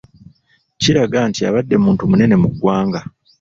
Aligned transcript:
Kiraga 0.81 1.19
nti 1.29 1.39
abadde 1.49 1.75
muntu 1.83 2.01
munene 2.11 2.35
mu 2.41 2.47
ggwanga. 2.53 2.99